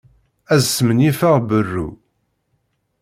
[0.53, 1.87] Ad smenyifeɣ berru.